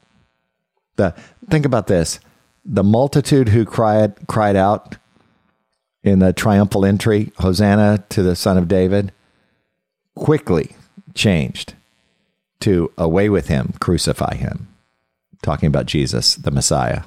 [0.97, 1.15] The,
[1.49, 2.19] think about this
[2.65, 4.97] the multitude who cried, cried out
[6.03, 9.13] in the triumphal entry, Hosanna to the Son of David,
[10.15, 10.75] quickly
[11.15, 11.75] changed
[12.59, 14.67] to away with him, crucify him.
[15.41, 17.03] Talking about Jesus, the Messiah.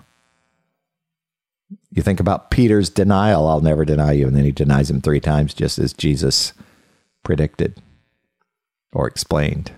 [1.93, 4.27] You think about Peter's denial, I'll never deny you.
[4.27, 6.55] And then he denies him three times, just as Jesus
[7.23, 7.81] predicted
[8.93, 9.73] or explained.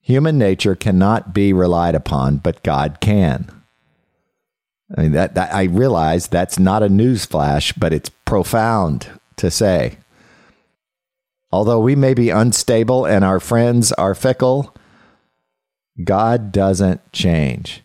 [0.00, 3.50] Human nature cannot be relied upon, but God can.
[4.96, 9.50] I mean that, that I realize that's not a news flash, but it's profound to
[9.50, 9.98] say.
[11.50, 14.74] Although we may be unstable and our friends are fickle,
[16.02, 17.82] God doesn't change.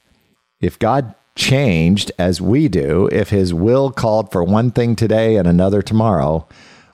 [0.59, 5.47] If God changed as we do, if his will called for one thing today and
[5.47, 6.45] another tomorrow,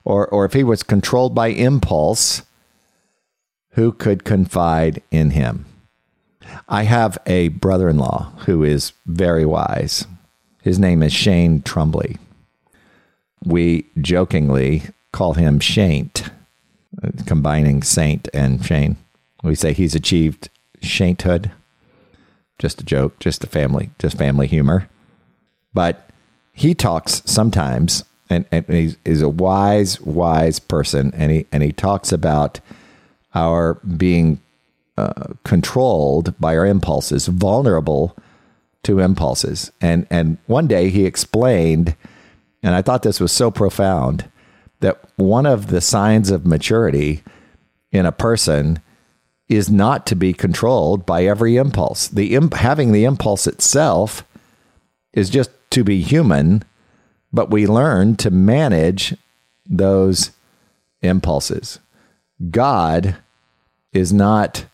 [0.03, 2.43] or, or if he was controlled by impulse,
[3.71, 5.65] who could confide in him.
[6.69, 10.05] I have a brother in law who is very wise.
[10.61, 12.17] His name is Shane Trumbly.
[13.43, 16.29] We jokingly call him Shaint,
[17.25, 18.97] combining saint and Shane.
[19.41, 20.49] We say he's achieved
[20.81, 21.51] shainthood.
[22.59, 24.89] Just a joke, just a family, just family humor.
[25.73, 26.09] But
[26.53, 32.11] he talks sometimes, and, and is a wise, wise person, and he and he talks
[32.11, 32.59] about
[33.35, 34.39] our being
[34.97, 38.15] uh, controlled by our impulses, vulnerable
[38.83, 39.71] to impulses.
[39.81, 41.95] And and one day he explained,
[42.61, 44.29] and I thought this was so profound,
[44.79, 47.23] that one of the signs of maturity
[47.91, 48.79] in a person
[49.49, 52.07] is not to be controlled by every impulse.
[52.07, 54.25] The imp- having the impulse itself
[55.13, 56.63] is just to be human,
[57.31, 59.15] but we learn to manage
[59.65, 60.31] those
[61.01, 61.79] impulses.
[62.49, 63.17] God
[63.91, 64.65] is not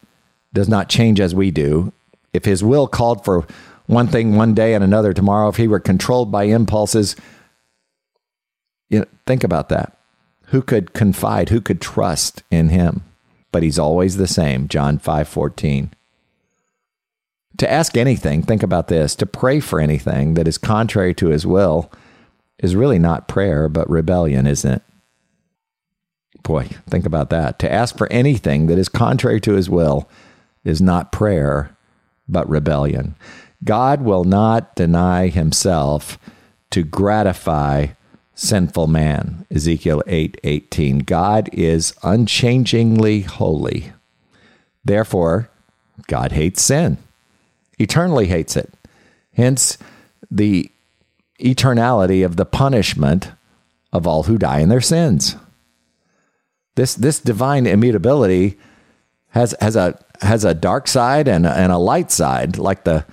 [0.54, 1.94] does not change as we do.
[2.34, 3.46] If his will called for
[3.86, 7.16] one thing one day and another tomorrow, if he were controlled by impulses,
[8.90, 9.98] you know, think about that.
[10.48, 13.04] Who could confide, who could trust in him?
[13.52, 15.92] But he's always the same, John 5:14.
[17.58, 21.46] To ask anything, think about this, to pray for anything that is contrary to his
[21.46, 21.92] will
[22.60, 24.82] is really not prayer, but rebellion, isn't it?
[26.44, 27.60] Boy, think about that.
[27.60, 30.10] To ask for anything that is contrary to his will
[30.64, 31.76] is not prayer,
[32.28, 33.16] but rebellion.
[33.64, 36.18] God will not deny himself
[36.72, 37.88] to gratify
[38.40, 39.46] sinful man.
[39.52, 41.00] Ezekiel 8 18.
[41.00, 43.92] God is unchangingly holy.
[44.84, 45.50] Therefore,
[46.08, 46.98] God hates sin,
[47.78, 48.74] eternally hates it.
[49.34, 49.78] Hence,
[50.32, 50.72] the
[51.40, 53.32] eternality of the punishment
[53.92, 55.36] of all who die in their sins.
[56.76, 58.58] This, this divine immutability
[59.30, 63.06] has, has, a, has a dark side and a, and a light side, like the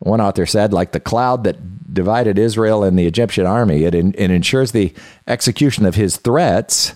[0.00, 3.84] one author said, like the cloud that divided Israel and the Egyptian army.
[3.84, 4.92] It, it ensures the
[5.26, 6.94] execution of his threats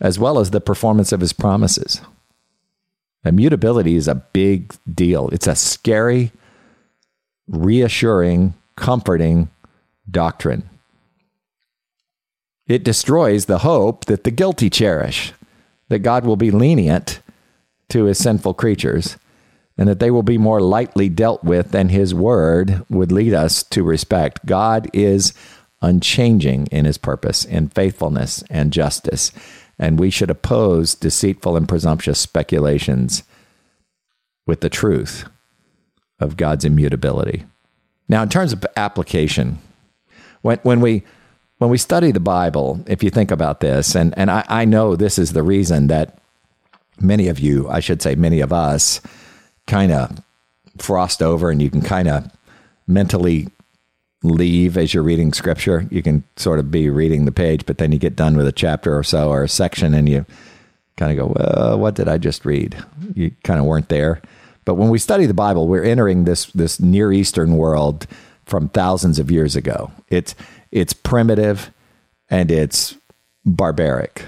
[0.00, 2.00] as well as the performance of his promises.
[3.24, 5.28] Immutability is a big deal.
[5.28, 6.32] It's a scary,
[7.46, 9.48] reassuring, comforting
[10.10, 10.68] doctrine.
[12.66, 15.32] It destroys the hope that the guilty cherish,
[15.88, 17.20] that God will be lenient
[17.90, 19.16] to his sinful creatures
[19.82, 23.64] and that they will be more lightly dealt with than his word would lead us
[23.64, 24.46] to respect.
[24.46, 25.34] God is
[25.80, 29.32] unchanging in his purpose, in faithfulness and justice,
[29.80, 33.24] and we should oppose deceitful and presumptuous speculations
[34.46, 35.24] with the truth
[36.20, 37.44] of God's immutability.
[38.08, 39.58] Now, in terms of application,
[40.42, 41.02] when, when we
[41.58, 44.94] when we study the Bible, if you think about this, and, and I, I know
[44.94, 46.20] this is the reason that
[47.00, 49.00] many of you, I should say many of us,
[49.66, 50.22] kind of
[50.78, 52.30] frost over and you can kind of
[52.86, 53.48] mentally
[54.22, 55.86] leave as you're reading scripture.
[55.90, 58.52] You can sort of be reading the page, but then you get done with a
[58.52, 60.24] chapter or so or a section and you
[60.96, 62.82] kind of go, well, what did I just read?
[63.14, 64.22] You kind of weren't there.
[64.64, 68.06] But when we study the Bible, we're entering this this Near Eastern world
[68.46, 69.90] from thousands of years ago.
[70.08, 70.34] It's
[70.70, 71.72] it's primitive
[72.30, 72.96] and it's
[73.44, 74.24] barbaric.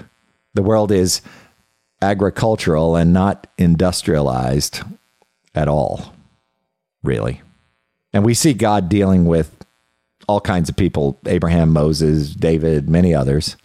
[0.53, 1.21] The world is
[2.01, 4.81] agricultural and not industrialized
[5.55, 6.13] at all,
[7.03, 7.41] really.
[8.13, 9.51] And we see God dealing with
[10.27, 13.57] all kinds of people Abraham, Moses, David, many others.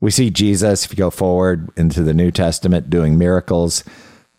[0.00, 3.84] We see Jesus, if you go forward into the New Testament, doing miracles,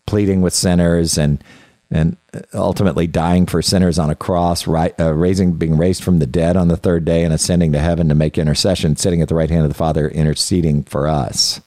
[0.06, 1.42] pleading with sinners, and
[1.90, 2.16] and
[2.52, 6.56] ultimately dying for sinners on a cross, right, uh, raising, being raised from the dead
[6.56, 9.50] on the third day, and ascending to heaven to make intercession, sitting at the right
[9.50, 11.60] hand of the Father, interceding for us.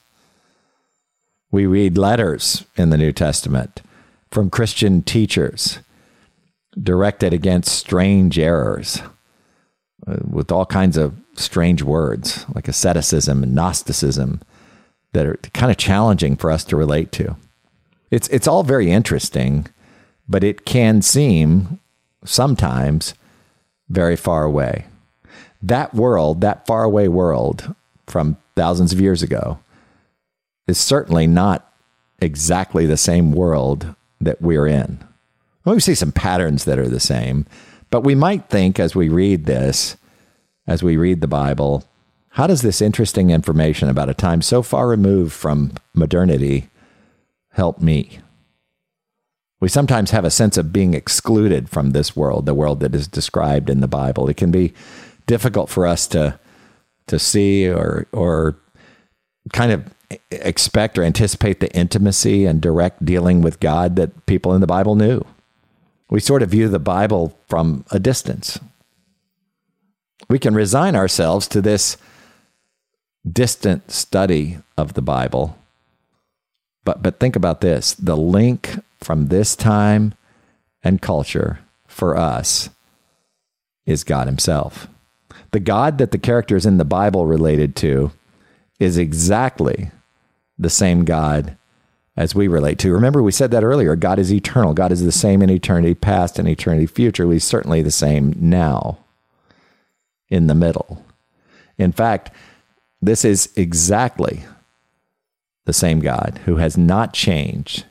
[1.52, 3.82] We read letters in the New Testament
[4.32, 5.80] from Christian teachers
[6.82, 9.02] directed against strange errors
[10.08, 14.42] uh, with all kinds of strange words like asceticism and Gnosticism
[15.14, 17.36] that are kind of challenging for us to relate to.
[18.12, 19.68] It's, it's all very interesting
[20.30, 21.80] but it can seem
[22.24, 23.16] sometimes
[23.90, 24.86] very far away.
[25.62, 27.74] That world, that faraway world
[28.06, 29.60] from thousands of years ago,
[30.68, 31.74] is certainly not
[32.22, 35.00] exactly the same world that we're in.
[35.66, 37.46] Well, we see some patterns that are the same,
[37.90, 39.98] but we might think as we read this,
[40.68, 41.84] as we read the Bible,
[42.30, 46.70] how does this interesting information about a time so far removed from modernity
[47.52, 48.20] help me?
[49.60, 53.08] We sometimes have a sense of being excluded from this world, the world that is
[53.08, 54.30] described in the Bible.
[54.30, 54.74] It can be
[55.26, 56.40] difficult for us to
[57.08, 58.58] to see or or
[59.52, 59.84] kind of
[60.32, 64.96] expect or anticipate the intimacy and direct dealing with God that people in the Bible
[64.96, 65.24] knew.
[66.10, 68.60] We sort of view the Bible from a distance.
[70.28, 71.98] We can resign ourselves to this
[73.30, 75.58] distant study of the Bible.
[76.84, 80.14] But but think about this, the link from this time
[80.84, 82.70] and culture for us
[83.86, 84.88] is God Himself.
[85.52, 88.12] The God that the characters in the Bible related to
[88.80, 89.92] is exactly
[90.60, 91.58] the same God
[92.18, 92.92] as we relate to.
[92.92, 94.74] Remember, we said that earlier God is eternal.
[94.74, 97.32] God is the same in eternity past and eternity future.
[97.32, 99.00] He's certainly the same now
[100.28, 101.06] in the middle.
[101.78, 102.32] In fact,
[103.02, 104.44] this is exactly
[105.66, 107.86] the same God who has not changed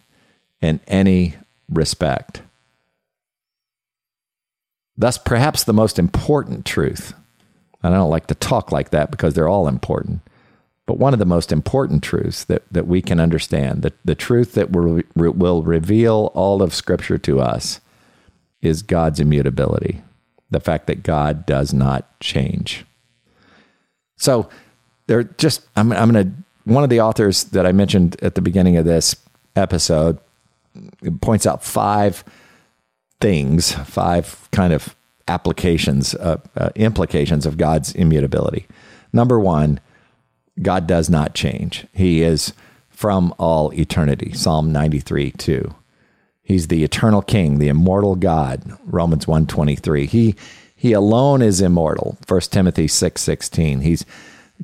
[0.60, 1.36] in any
[1.70, 2.42] respect.
[4.96, 7.14] Thus, perhaps the most important truth
[7.82, 10.20] And I don't like to talk like that because they're all important.
[10.88, 14.54] But one of the most important truths that, that we can understand, the, the truth
[14.54, 17.82] that will, will reveal all of Scripture to us,
[18.62, 20.00] is God's immutability,
[20.50, 22.86] the fact that God does not change.
[24.16, 24.48] So,
[25.08, 26.32] they're just, I'm, I'm going to,
[26.64, 29.14] one of the authors that I mentioned at the beginning of this
[29.56, 30.18] episode
[31.20, 32.24] points out five
[33.20, 34.96] things, five kind of
[35.28, 38.66] applications, uh, uh, implications of God's immutability.
[39.12, 39.80] Number one,
[40.62, 41.86] God does not change.
[41.92, 42.52] He is
[42.88, 44.32] from all eternity.
[44.32, 45.74] Psalm 93 2.
[46.42, 48.62] He's the eternal king, the immortal God.
[48.84, 50.06] Romans 123.
[50.06, 50.34] He
[50.74, 52.16] he alone is immortal.
[52.26, 53.80] 1 Timothy 6 16.
[53.80, 54.06] He's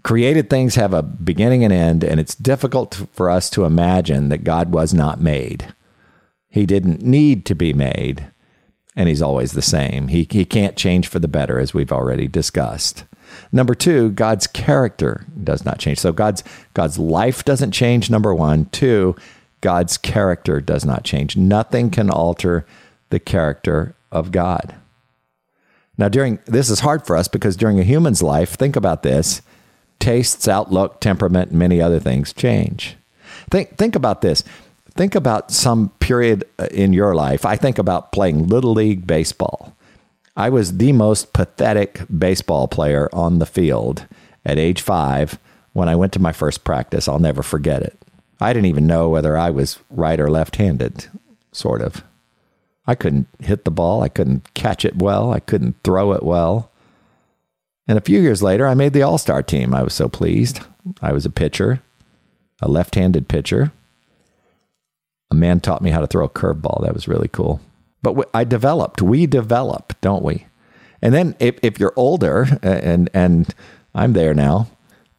[0.02, 4.44] created things have a beginning and end, and it's difficult for us to imagine that
[4.44, 5.74] God was not made.
[6.48, 8.26] He didn't need to be made,
[8.96, 10.08] and he's always the same.
[10.08, 13.04] He, he can't change for the better, as we've already discussed.
[13.50, 15.98] Number two, God's character does not change.
[15.98, 18.10] So God's God's life doesn't change.
[18.10, 18.66] Number one.
[18.66, 19.16] Two,
[19.60, 21.36] God's character does not change.
[21.36, 22.66] Nothing can alter
[23.10, 24.74] the character of God.
[25.96, 29.42] Now, during this is hard for us because during a human's life, think about this:
[29.98, 32.96] tastes, outlook, temperament, many other things change.
[33.50, 34.44] Think think about this
[34.94, 37.44] think about some period uh, in your life.
[37.44, 39.76] I think about playing Little League Baseball.
[40.36, 44.06] I was the most pathetic baseball player on the field
[44.44, 45.38] at age five
[45.72, 47.08] when I went to my first practice.
[47.08, 47.96] I'll never forget it.
[48.40, 51.06] I didn't even know whether I was right or left handed,
[51.52, 52.02] sort of.
[52.86, 54.02] I couldn't hit the ball.
[54.02, 55.32] I couldn't catch it well.
[55.32, 56.70] I couldn't throw it well.
[57.86, 59.72] And a few years later, I made the All Star team.
[59.72, 60.60] I was so pleased.
[61.00, 61.80] I was a pitcher,
[62.60, 63.72] a left handed pitcher
[65.34, 66.82] a man taught me how to throw a curveball.
[66.84, 67.60] That was really cool.
[68.02, 69.02] But I developed.
[69.02, 70.46] We develop, don't we?
[71.02, 73.54] And then if, if you're older, and and
[73.94, 74.68] I'm there now,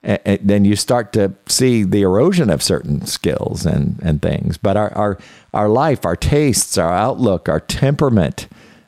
[0.04, 4.58] and then you start to see the erosion of certain skills and, and things.
[4.58, 5.18] But our, our
[5.54, 8.48] our life, our tastes, our outlook, our temperament,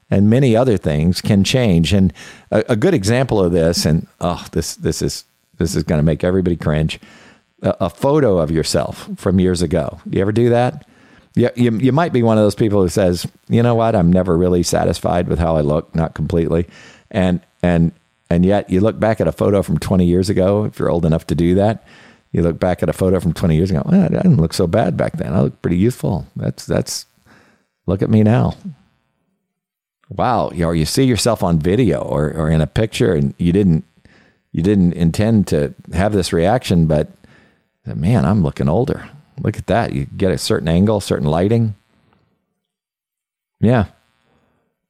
[0.09, 1.91] and many other things can change.
[1.93, 2.13] And
[2.51, 5.23] a, a good example of this, and oh, this this is
[5.57, 6.99] this is going to make everybody cringe.
[7.63, 9.99] A, a, photo of yourself from years ago.
[10.07, 10.85] You ever do that?
[11.37, 14.11] Yeah, you, you might be one of those people who says, you know what, I'm
[14.11, 16.67] never really satisfied with how I look, not completely,
[17.11, 17.91] and and
[18.27, 21.05] and yet you look back at a photo from 20 years ago, if you're old
[21.05, 21.85] enough to do that,
[22.31, 24.65] you look back at a photo from 20 years ago, well, I didn't look so
[24.65, 25.31] bad back then.
[25.31, 26.25] I look pretty youthful.
[26.35, 27.05] That's that's
[27.85, 28.55] look at me now.
[30.09, 33.51] Wow, you know, you see yourself on video or or in a picture, and you
[33.51, 33.83] didn't
[34.53, 37.09] you didn't intend to have this reaction, but
[37.85, 39.07] man, I'm looking older.
[39.39, 39.93] Look at that.
[39.93, 41.75] You get a certain angle, certain lighting.
[43.59, 43.85] Yeah.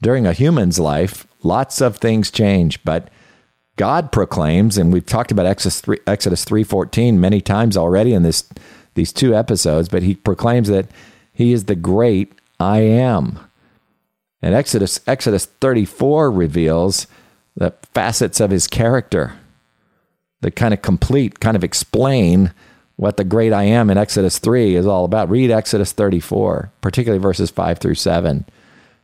[0.01, 3.09] During a human's life, lots of things change, but
[3.77, 8.49] God proclaims, and we've talked about Exodus 3, Exodus 3.14 many times already in this
[8.95, 10.87] these two episodes, but he proclaims that
[11.31, 13.39] he is the great I am.
[14.41, 17.05] And Exodus Exodus 34 reveals
[17.55, 19.37] the facets of his character
[20.41, 22.51] that kind of complete, kind of explain
[22.97, 25.29] what the great I am in Exodus 3 is all about.
[25.29, 28.45] Read Exodus 34, particularly verses 5 through 7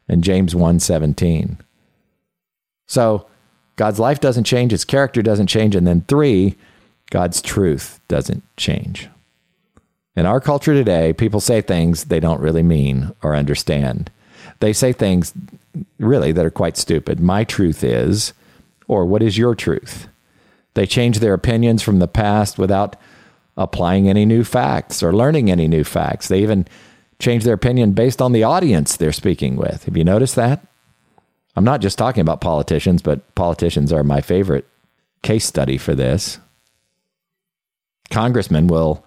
[0.09, 1.57] and James 1:17.
[2.87, 3.27] So,
[3.75, 6.55] God's life doesn't change, his character doesn't change, and then 3,
[7.09, 9.09] God's truth doesn't change.
[10.15, 14.11] In our culture today, people say things they don't really mean or understand.
[14.59, 15.33] They say things
[15.97, 17.19] really that are quite stupid.
[17.19, 18.33] My truth is,
[18.87, 20.07] or what is your truth?
[20.75, 22.95] They change their opinions from the past without
[23.57, 26.27] applying any new facts or learning any new facts.
[26.27, 26.65] They even
[27.19, 29.85] change their opinion based on the audience they're speaking with.
[29.85, 30.65] Have you noticed that?
[31.55, 34.67] I'm not just talking about politicians, but politicians are my favorite
[35.21, 36.39] case study for this.
[38.09, 39.05] Congressmen will,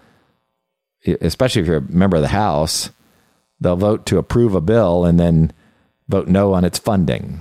[1.21, 2.91] especially if you're a member of the House,
[3.61, 5.53] they'll vote to approve a bill and then
[6.09, 7.41] vote no on its funding.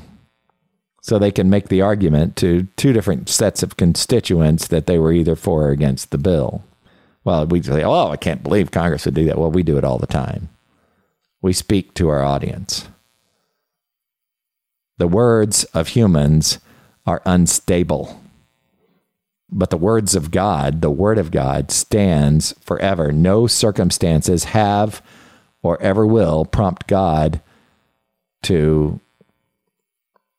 [1.01, 5.13] So they can make the argument to two different sets of constituents that they were
[5.13, 6.63] either for or against the bill.
[7.25, 9.37] Well, we say, oh, I can't believe Congress would do that.
[9.37, 10.49] Well, we do it all the time.
[11.41, 12.87] We speak to our audience.
[14.97, 16.59] The words of humans
[17.05, 18.21] are unstable.
[19.49, 23.11] But the words of God, the Word of God, stands forever.
[23.11, 25.01] No circumstances have
[25.61, 27.41] or ever will prompt God
[28.43, 28.99] to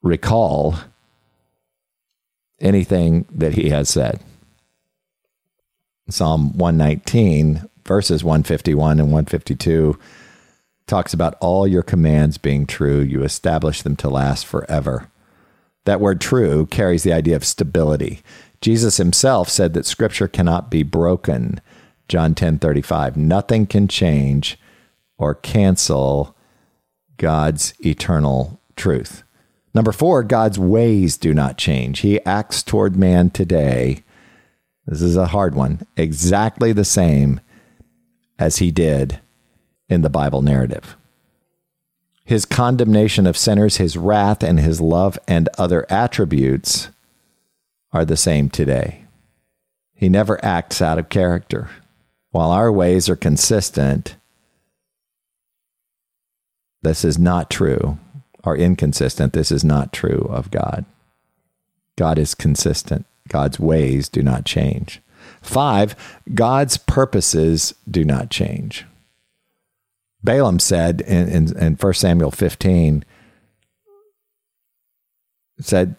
[0.02, 0.76] recall
[2.60, 4.20] anything that He has said.
[6.08, 9.98] Psalm 119, verses 151 and 152,
[10.86, 13.00] talks about all your commands being true.
[13.00, 15.10] You establish them to last forever.
[15.84, 18.20] That word true carries the idea of stability.
[18.60, 21.60] Jesus himself said that scripture cannot be broken.
[22.08, 23.16] John 10:35.
[23.16, 24.58] Nothing can change
[25.18, 26.36] or cancel
[27.16, 29.22] God's eternal truth.
[29.74, 32.00] Number 4, God's ways do not change.
[32.00, 34.02] He acts toward man today.
[34.86, 35.86] This is a hard one.
[35.96, 37.40] Exactly the same
[38.38, 39.20] as he did
[39.88, 40.96] in the Bible narrative.
[42.24, 46.88] His condemnation of sinners, his wrath, and his love and other attributes
[47.92, 49.04] are the same today.
[49.94, 51.70] He never acts out of character.
[52.30, 54.16] While our ways are consistent,
[56.82, 57.98] this is not true,
[58.44, 59.32] or inconsistent.
[59.32, 60.84] This is not true of God.
[61.96, 63.06] God is consistent.
[63.28, 65.00] God's ways do not change.
[65.42, 65.94] Five,
[66.34, 68.84] God's purposes do not change.
[70.22, 73.04] Balaam said in, in, in 1 Samuel 15,
[75.60, 75.94] said,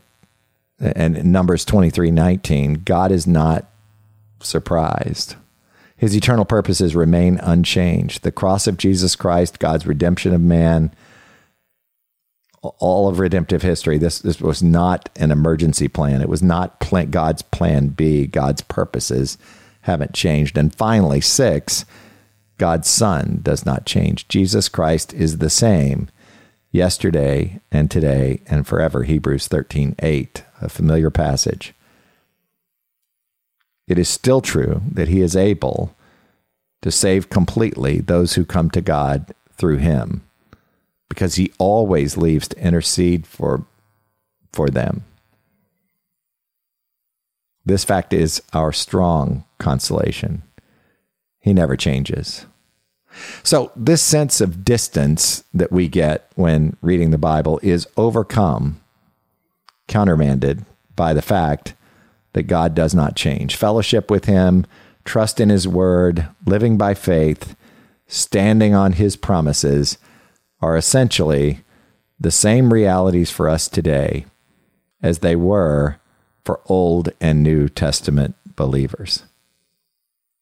[0.80, 3.66] and in Numbers 23 19, God is not
[4.42, 5.36] surprised.
[5.96, 8.22] His eternal purposes remain unchanged.
[8.22, 10.94] The cross of Jesus Christ, God's redemption of man,
[12.62, 13.98] all of redemptive history.
[13.98, 16.22] This this was not an emergency plan.
[16.22, 18.28] It was not plan, God's plan B.
[18.28, 19.38] God's purposes
[19.82, 20.58] haven't changed.
[20.58, 21.86] And finally, six,
[22.58, 24.28] God's Son does not change.
[24.28, 26.10] Jesus Christ is the same
[26.72, 29.04] yesterday and today and forever.
[29.04, 31.74] Hebrews 13 8, a familiar passage.
[33.88, 35.96] It is still true that he is able
[36.82, 40.27] to save completely those who come to God through him
[41.10, 43.66] because he always leaves to intercede for,
[44.52, 45.04] for them.
[47.66, 50.44] This fact is our strong consolation.
[51.40, 52.46] He never changes.
[53.44, 58.80] So, this sense of distance that we get when reading the Bible is overcome,
[59.88, 61.74] countermanded by the fact
[62.34, 63.56] that God does not change.
[63.56, 64.66] Fellowship with Him,
[65.04, 67.56] trust in His Word, living by faith,
[68.08, 69.98] standing on His promises
[70.62, 71.64] are essentially
[72.20, 74.26] the same realities for us today
[75.02, 76.00] as they were
[76.44, 79.24] for Old and New Testament believers.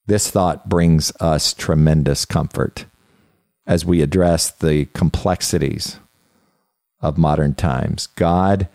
[0.07, 2.85] This thought brings us tremendous comfort
[3.65, 5.99] as we address the complexities
[7.01, 8.07] of modern times.
[8.07, 8.67] God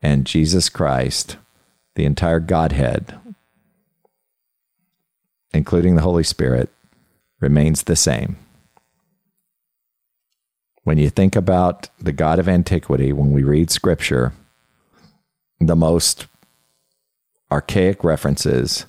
[0.00, 1.36] and Jesus Christ,
[1.94, 3.18] the entire Godhead,
[5.52, 6.70] including the Holy Spirit,
[7.40, 8.36] remains the same.
[10.84, 14.32] When you think about the God of antiquity, when we read scripture,
[15.60, 16.26] the most
[17.52, 18.86] archaic references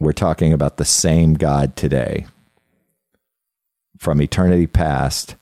[0.00, 2.26] we're talking about the same God today
[3.98, 5.34] from eternity past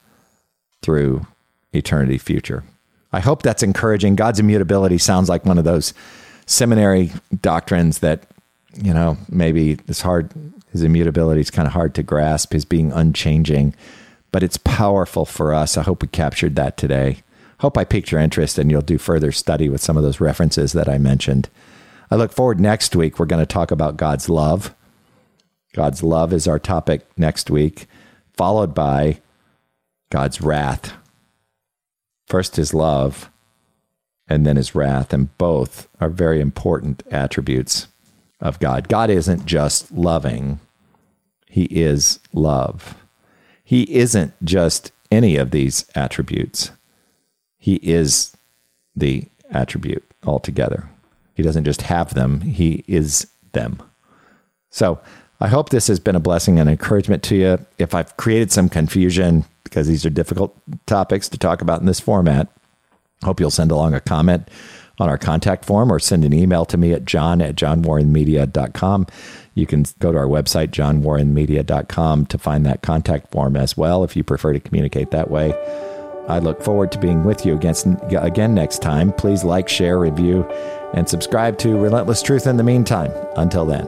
[0.83, 1.27] through
[1.73, 2.65] eternity future.
[3.13, 4.17] I hope that's encouraging.
[4.17, 5.95] God's immutability sounds like one of those
[6.47, 8.25] seminary doctrines that,
[8.75, 10.33] you know, maybe it's hard,
[10.71, 13.75] his immutability is kind of hard to grasp, his being unchanging,
[14.33, 15.77] but it's powerful for us.
[15.77, 17.19] I hope we captured that today.
[17.61, 20.73] Hope I piqued your interest and you'll do further study with some of those references
[20.73, 21.49] that I mentioned.
[22.11, 23.19] I look forward next week.
[23.19, 24.75] We're going to talk about God's love.
[25.75, 27.87] God's love is our topic next week,
[28.35, 29.21] followed by
[30.11, 30.95] God's wrath.
[32.27, 33.31] First, his love,
[34.29, 35.13] and then his wrath.
[35.13, 37.89] And both are very important attributes
[38.41, 38.89] of God.
[38.89, 40.59] God isn't just loving,
[41.47, 43.02] he is love.
[43.73, 46.73] He isn't just any of these attributes,
[47.59, 48.37] he is
[48.95, 50.91] the attribute altogether.
[51.33, 53.83] He doesn't just have them, He is them.
[54.69, 55.01] So
[55.41, 57.67] I hope this has been a blessing and encouragement to you.
[57.79, 60.55] If I've created some confusion, because these are difficult
[60.85, 62.49] topics to talk about in this format,
[63.25, 64.49] hope you'll send along a comment
[64.99, 69.07] on our contact form or send an email to me at john at johnwarrenmedia.com.
[69.55, 74.17] You can go to our website, johnwarrenmedia.com, to find that contact form as well if
[74.17, 75.53] you prefer to communicate that way.
[76.29, 77.75] I look forward to being with you again,
[78.11, 79.13] again next time.
[79.13, 80.45] Please like, share, review,
[80.95, 83.13] and subscribe to Relentless Truth in the meantime.
[83.37, 83.87] Until then.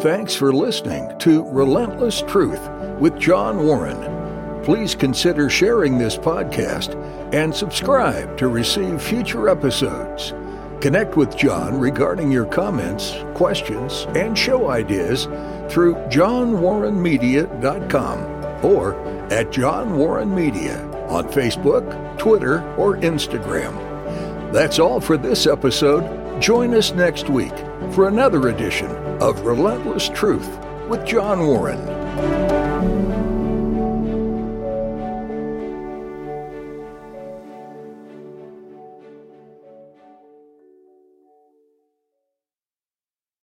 [0.00, 2.68] Thanks for listening to Relentless Truth
[3.00, 4.62] with John Warren.
[4.62, 6.94] Please consider sharing this podcast
[7.34, 10.34] and subscribe to receive future episodes.
[10.80, 15.24] Connect with John regarding your comments, questions, and show ideas
[15.68, 18.94] through johnwarrenmedia.com or
[19.32, 23.72] at John Warren Media on Facebook, Twitter, or Instagram.
[24.52, 26.40] That's all for this episode.
[26.40, 27.56] Join us next week
[27.92, 30.58] for another edition of Relentless Truth
[30.88, 32.57] with John Warren.